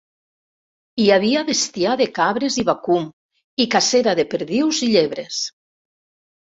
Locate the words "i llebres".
4.91-5.49